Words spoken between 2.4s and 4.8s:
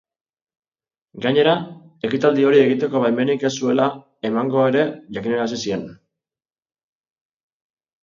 hori egiteko baimenik ez zuela emango